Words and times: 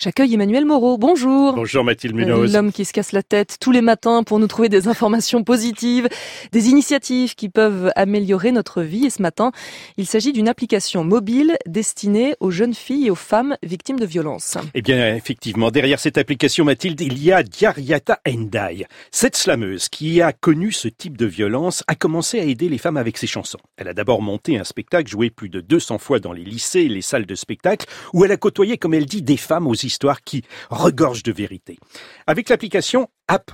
J'accueille 0.00 0.32
Emmanuel 0.34 0.64
Moreau. 0.64 0.96
Bonjour. 0.96 1.54
Bonjour 1.54 1.82
Mathilde 1.82 2.14
Munoz. 2.14 2.54
L'homme 2.54 2.70
qui 2.70 2.84
se 2.84 2.92
casse 2.92 3.10
la 3.10 3.24
tête 3.24 3.56
tous 3.60 3.72
les 3.72 3.80
matins 3.80 4.22
pour 4.22 4.38
nous 4.38 4.46
trouver 4.46 4.68
des 4.68 4.86
informations 4.86 5.42
positives, 5.42 6.08
des 6.52 6.68
initiatives 6.68 7.34
qui 7.34 7.48
peuvent 7.48 7.90
améliorer 7.96 8.52
notre 8.52 8.82
vie. 8.82 9.06
Et 9.06 9.10
ce 9.10 9.20
matin, 9.20 9.50
il 9.96 10.06
s'agit 10.06 10.32
d'une 10.32 10.46
application 10.46 11.02
mobile 11.02 11.56
destinée 11.66 12.36
aux 12.38 12.52
jeunes 12.52 12.74
filles 12.74 13.08
et 13.08 13.10
aux 13.10 13.16
femmes 13.16 13.56
victimes 13.64 13.98
de 13.98 14.06
violences. 14.06 14.56
Eh 14.74 14.82
bien, 14.82 15.16
effectivement, 15.16 15.72
derrière 15.72 15.98
cette 15.98 16.16
application, 16.16 16.64
Mathilde, 16.64 17.00
il 17.00 17.20
y 17.20 17.32
a 17.32 17.42
Diariata 17.42 18.20
Endai. 18.24 18.86
Cette 19.10 19.34
slameuse 19.34 19.88
qui 19.88 20.22
a 20.22 20.32
connu 20.32 20.70
ce 20.70 20.86
type 20.86 21.16
de 21.16 21.26
violence 21.26 21.82
a 21.88 21.96
commencé 21.96 22.38
à 22.38 22.44
aider 22.44 22.68
les 22.68 22.78
femmes 22.78 22.98
avec 22.98 23.18
ses 23.18 23.26
chansons. 23.26 23.58
Elle 23.76 23.88
a 23.88 23.94
d'abord 23.94 24.22
monté 24.22 24.58
un 24.58 24.64
spectacle 24.64 25.10
joué 25.10 25.30
plus 25.30 25.48
de 25.48 25.60
200 25.60 25.98
fois 25.98 26.20
dans 26.20 26.32
les 26.32 26.44
lycées 26.44 26.82
et 26.82 26.88
les 26.88 27.02
salles 27.02 27.26
de 27.26 27.34
spectacle 27.34 27.86
où 28.12 28.24
elle 28.24 28.30
a 28.30 28.36
côtoyé, 28.36 28.78
comme 28.78 28.94
elle 28.94 29.06
dit, 29.06 29.22
des 29.22 29.36
femmes 29.36 29.66
aux 29.66 29.74
histoire 29.88 30.22
qui 30.22 30.44
regorge 30.70 31.24
de 31.24 31.32
vérité. 31.32 31.78
Avec 32.26 32.48
l'application 32.48 33.08
App 33.26 33.50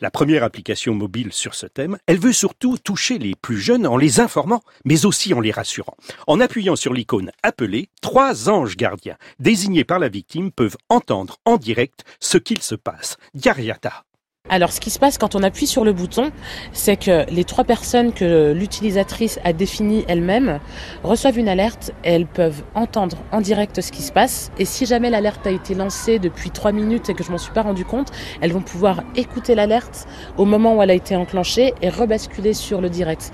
la 0.00 0.10
première 0.12 0.44
application 0.44 0.94
mobile 0.94 1.32
sur 1.32 1.54
ce 1.54 1.66
thème, 1.66 1.98
elle 2.06 2.20
veut 2.20 2.32
surtout 2.32 2.78
toucher 2.78 3.18
les 3.18 3.34
plus 3.34 3.58
jeunes 3.58 3.86
en 3.86 3.96
les 3.96 4.20
informant, 4.20 4.62
mais 4.84 5.06
aussi 5.06 5.34
en 5.34 5.40
les 5.40 5.50
rassurant. 5.50 5.96
En 6.28 6.40
appuyant 6.40 6.76
sur 6.76 6.92
l'icône 6.92 7.32
Appeler, 7.42 7.88
trois 8.00 8.48
anges 8.48 8.76
gardiens 8.76 9.16
désignés 9.40 9.84
par 9.84 9.98
la 9.98 10.08
victime 10.08 10.52
peuvent 10.52 10.76
entendre 10.88 11.38
en 11.44 11.56
direct 11.56 12.04
ce 12.20 12.38
qu'il 12.38 12.62
se 12.62 12.76
passe. 12.76 13.16
Diariata. 13.34 14.04
Alors, 14.52 14.72
ce 14.72 14.80
qui 14.80 14.90
se 14.90 14.98
passe 14.98 15.16
quand 15.16 15.36
on 15.36 15.44
appuie 15.44 15.68
sur 15.68 15.84
le 15.84 15.92
bouton, 15.92 16.32
c'est 16.72 16.96
que 16.96 17.24
les 17.30 17.44
trois 17.44 17.62
personnes 17.62 18.12
que 18.12 18.50
l'utilisatrice 18.50 19.38
a 19.44 19.52
définies 19.52 20.04
elle-même 20.08 20.58
reçoivent 21.04 21.38
une 21.38 21.48
alerte 21.48 21.92
et 22.02 22.10
elles 22.10 22.26
peuvent 22.26 22.64
entendre 22.74 23.16
en 23.30 23.40
direct 23.40 23.80
ce 23.80 23.92
qui 23.92 24.02
se 24.02 24.10
passe. 24.10 24.50
Et 24.58 24.64
si 24.64 24.86
jamais 24.86 25.08
l'alerte 25.08 25.46
a 25.46 25.52
été 25.52 25.76
lancée 25.76 26.18
depuis 26.18 26.50
trois 26.50 26.72
minutes 26.72 27.08
et 27.10 27.14
que 27.14 27.22
je 27.22 27.30
m'en 27.30 27.38
suis 27.38 27.52
pas 27.52 27.62
rendu 27.62 27.84
compte, 27.84 28.10
elles 28.40 28.52
vont 28.52 28.60
pouvoir 28.60 29.04
écouter 29.14 29.54
l'alerte 29.54 30.08
au 30.36 30.44
moment 30.46 30.74
où 30.74 30.82
elle 30.82 30.90
a 30.90 30.94
été 30.94 31.14
enclenchée 31.14 31.72
et 31.80 31.88
rebasculer 31.88 32.52
sur 32.52 32.80
le 32.80 32.90
direct 32.90 33.30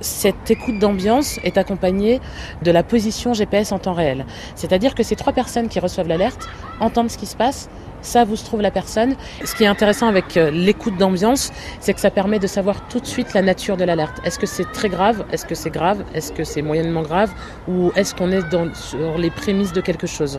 cette 0.00 0.50
écoute 0.50 0.78
d'ambiance 0.78 1.38
est 1.44 1.56
accompagnée 1.56 2.20
de 2.62 2.70
la 2.70 2.82
position 2.82 3.32
GPS 3.32 3.72
en 3.72 3.78
temps 3.78 3.94
réel. 3.94 4.26
C'est-à-dire 4.54 4.94
que 4.94 5.02
ces 5.02 5.16
trois 5.16 5.32
personnes 5.32 5.68
qui 5.68 5.80
reçoivent 5.80 6.08
l'alerte 6.08 6.46
entendent 6.80 7.10
ce 7.10 7.18
qui 7.18 7.26
se 7.26 7.36
passe, 7.36 7.68
ça 8.04 8.24
vous 8.24 8.36
se 8.36 8.44
trouve 8.44 8.60
la 8.60 8.70
personne. 8.70 9.16
Ce 9.44 9.54
qui 9.54 9.64
est 9.64 9.66
intéressant 9.66 10.06
avec 10.06 10.36
euh, 10.36 10.50
l'écoute 10.50 10.96
d'ambiance, 10.96 11.52
c'est 11.80 11.94
que 11.94 12.00
ça 12.00 12.10
permet 12.10 12.38
de 12.38 12.46
savoir 12.46 12.86
tout 12.88 13.00
de 13.00 13.06
suite 13.06 13.32
la 13.32 13.42
nature 13.42 13.76
de 13.76 13.84
l'alerte. 13.84 14.20
Est-ce 14.24 14.38
que 14.38 14.46
c'est 14.46 14.70
très 14.72 14.88
grave? 14.88 15.24
Est-ce 15.32 15.46
que 15.46 15.54
c'est 15.54 15.70
grave? 15.70 16.04
Est-ce 16.14 16.30
que 16.30 16.44
c'est 16.44 16.62
moyennement 16.62 17.02
grave? 17.02 17.32
Ou 17.66 17.92
est-ce 17.96 18.14
qu'on 18.14 18.30
est 18.30 18.46
dans, 18.50 18.72
sur 18.74 19.18
les 19.18 19.30
prémices 19.30 19.72
de 19.72 19.80
quelque 19.80 20.06
chose? 20.06 20.38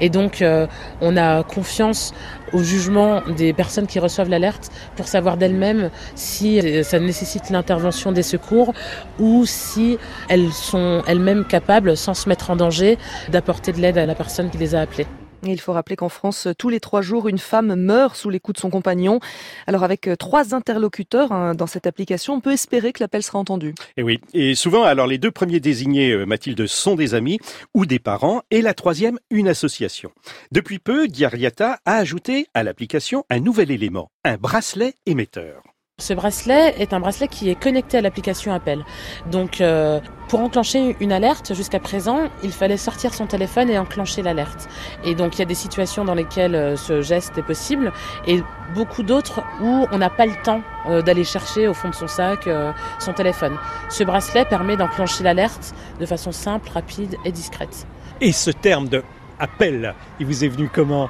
Et 0.00 0.08
donc, 0.08 0.40
euh, 0.40 0.66
on 1.00 1.16
a 1.16 1.42
confiance 1.42 2.14
au 2.52 2.62
jugement 2.62 3.22
des 3.36 3.52
personnes 3.52 3.86
qui 3.86 3.98
reçoivent 3.98 4.30
l'alerte 4.30 4.70
pour 4.96 5.06
savoir 5.06 5.36
d'elles-mêmes 5.36 5.90
si 6.14 6.60
euh, 6.60 6.82
ça 6.82 6.98
nécessite 6.98 7.50
l'intervention 7.50 8.12
des 8.12 8.22
secours 8.22 8.72
ou 9.18 9.44
si 9.44 9.98
elles 10.28 10.52
sont 10.52 11.02
elles-mêmes 11.06 11.44
capables, 11.44 11.96
sans 11.96 12.14
se 12.14 12.28
mettre 12.28 12.50
en 12.50 12.56
danger, 12.56 12.98
d'apporter 13.28 13.72
de 13.72 13.80
l'aide 13.80 13.98
à 13.98 14.06
la 14.06 14.14
personne 14.14 14.48
qui 14.48 14.56
les 14.58 14.74
a 14.74 14.80
appelées. 14.80 15.06
Il 15.44 15.60
faut 15.60 15.72
rappeler 15.72 15.96
qu'en 15.96 16.08
France, 16.08 16.46
tous 16.56 16.68
les 16.68 16.78
trois 16.78 17.02
jours, 17.02 17.28
une 17.28 17.38
femme 17.38 17.74
meurt 17.74 18.16
sous 18.16 18.30
les 18.30 18.38
coups 18.38 18.56
de 18.56 18.60
son 18.60 18.70
compagnon. 18.70 19.18
Alors 19.66 19.82
avec 19.82 20.06
euh, 20.06 20.14
trois 20.14 20.54
interlocuteurs 20.54 21.32
hein, 21.32 21.54
dans 21.54 21.66
cette 21.66 21.86
application, 21.86 22.34
on 22.34 22.40
peut 22.40 22.52
espérer 22.52 22.92
que 22.92 23.02
l'appel 23.02 23.22
sera 23.22 23.38
entendu. 23.38 23.74
Et 23.96 24.02
oui, 24.02 24.20
et 24.34 24.54
souvent, 24.54 24.84
alors 24.84 25.06
les 25.06 25.18
deux 25.18 25.30
premiers 25.32 25.60
désignés, 25.60 26.12
euh, 26.12 26.26
Mathilde, 26.26 26.66
sont 26.66 26.94
des 26.94 27.14
amis 27.14 27.40
ou 27.74 27.86
des 27.86 27.98
parents, 27.98 28.42
et 28.50 28.62
la 28.62 28.74
troisième, 28.74 29.18
une 29.30 29.48
association. 29.48 30.12
Depuis 30.52 30.78
peu, 30.78 31.08
Diariata 31.08 31.78
a 31.84 31.96
ajouté 31.96 32.46
à 32.54 32.62
l'application 32.62 33.24
un 33.28 33.40
nouvel 33.40 33.70
élément, 33.70 34.10
un 34.24 34.36
bracelet 34.36 34.94
émetteur. 35.06 35.71
Ce 36.02 36.14
bracelet 36.14 36.74
est 36.80 36.94
un 36.94 36.98
bracelet 36.98 37.28
qui 37.28 37.48
est 37.48 37.54
connecté 37.54 37.96
à 37.96 38.00
l'application 38.00 38.52
Appel. 38.52 38.84
Donc, 39.30 39.60
euh, 39.60 40.00
pour 40.26 40.40
enclencher 40.40 40.96
une 40.98 41.12
alerte, 41.12 41.54
jusqu'à 41.54 41.78
présent, 41.78 42.22
il 42.42 42.50
fallait 42.50 42.76
sortir 42.76 43.14
son 43.14 43.26
téléphone 43.26 43.70
et 43.70 43.78
enclencher 43.78 44.20
l'alerte. 44.20 44.68
Et 45.04 45.14
donc, 45.14 45.36
il 45.36 45.38
y 45.38 45.42
a 45.42 45.44
des 45.44 45.54
situations 45.54 46.04
dans 46.04 46.14
lesquelles 46.14 46.56
euh, 46.56 46.76
ce 46.76 47.02
geste 47.02 47.38
est 47.38 47.42
possible 47.42 47.92
et 48.26 48.42
beaucoup 48.74 49.04
d'autres 49.04 49.42
où 49.60 49.86
on 49.92 49.98
n'a 49.98 50.10
pas 50.10 50.26
le 50.26 50.34
temps 50.42 50.62
euh, 50.88 51.02
d'aller 51.02 51.22
chercher 51.22 51.68
au 51.68 51.74
fond 51.74 51.90
de 51.90 51.94
son 51.94 52.08
sac 52.08 52.48
son 52.98 53.12
téléphone. 53.12 53.56
Ce 53.88 54.02
bracelet 54.02 54.44
permet 54.44 54.76
d'enclencher 54.76 55.22
l'alerte 55.22 55.72
de 56.00 56.06
façon 56.06 56.32
simple, 56.32 56.68
rapide 56.74 57.14
et 57.24 57.30
discrète. 57.30 57.86
Et 58.20 58.32
ce 58.32 58.50
terme 58.50 58.88
de 58.88 59.04
appel, 59.38 59.94
il 60.18 60.26
vous 60.26 60.44
est 60.44 60.48
venu 60.48 60.68
comment? 60.68 61.08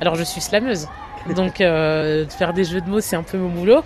Alors, 0.00 0.14
je 0.14 0.22
suis 0.22 0.40
slameuse. 0.40 0.86
Donc 1.34 1.60
euh, 1.60 2.26
faire 2.28 2.52
des 2.52 2.64
jeux 2.64 2.80
de 2.80 2.88
mots, 2.88 3.00
c'est 3.00 3.16
un 3.16 3.22
peu 3.22 3.38
mon 3.38 3.50
boulot. 3.50 3.82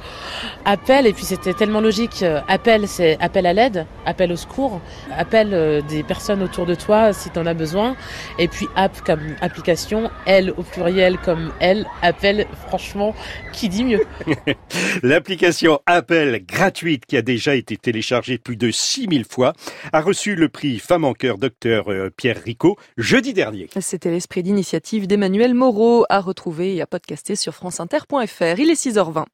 Appel, 0.65 1.07
et 1.07 1.13
puis 1.13 1.25
c'était 1.25 1.55
tellement 1.55 1.81
logique. 1.81 2.23
Euh, 2.23 2.41
appel, 2.49 2.87
c'est 2.87 3.17
appel 3.21 3.47
à 3.47 3.53
l'aide, 3.53 3.87
appel 4.07 4.33
au 4.33 4.37
secours, 4.37 4.81
appel 5.17 5.51
euh, 5.53 5.81
des 5.83 6.03
personnes 6.03 6.43
autour 6.43 6.67
de 6.67 6.75
toi 6.75 7.13
si 7.13 7.31
tu 7.31 7.39
en 7.39 7.47
as 7.47 7.55
besoin. 7.55 7.97
Et 8.39 8.49
puis 8.49 8.69
app 8.77 9.01
comme 9.03 9.35
application, 9.41 10.11
elle 10.27 10.51
au 10.51 10.63
pluriel 10.63 11.19
comme 11.19 11.53
elle, 11.61 11.87
appel, 12.03 12.47
franchement, 12.69 13.15
qui 13.53 13.69
dit 13.69 13.85
mieux 13.85 14.05
L'application 15.03 15.81
Appel 15.87 16.45
gratuite 16.47 17.07
qui 17.07 17.17
a 17.17 17.23
déjà 17.23 17.55
été 17.55 17.77
téléchargée 17.77 18.39
plus 18.39 18.57
de 18.57 18.71
6000 18.71 19.25
fois 19.25 19.53
a 19.93 20.01
reçu 20.01 20.35
le 20.35 20.49
prix 20.49 20.79
Femme 20.79 21.05
en 21.05 21.13
cœur 21.13 21.39
docteur 21.39 21.87
Pierre 22.17 22.41
Ricot 22.45 22.77
jeudi 22.97 23.35
dernier. 23.35 23.69
C'était 23.81 24.11
l'esprit 24.11 24.43
d'initiative 24.43 25.07
d'Emmanuel 25.07 25.55
Moreau 25.55 26.05
à 26.09 26.21
retrouver 26.21 26.77
et 26.77 26.83
à 26.83 26.87
podcaster 27.23 27.37
sur 27.37 27.55
franceinter.fr. 27.55 28.59
Il 28.59 28.71
est 28.71 28.87
6h20. 28.87 29.25